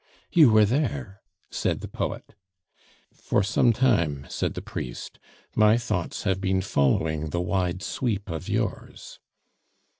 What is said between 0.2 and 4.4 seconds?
"You were there!" said the poet. "For some time,"